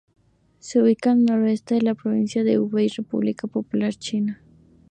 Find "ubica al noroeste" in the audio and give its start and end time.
0.81-1.75